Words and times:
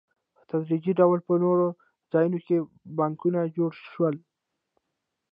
په 0.35 0.41
تدریجي 0.49 0.93
ډول 0.99 1.19
په 1.27 1.33
نورو 1.43 1.67
ځایونو 2.11 2.39
کې 2.45 2.57
بانکونه 2.99 3.39
جوړ 3.57 3.71
شول 3.91 4.15